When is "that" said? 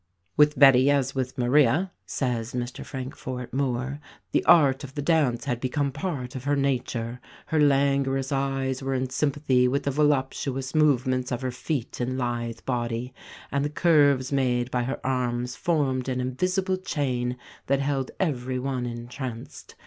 17.67-17.79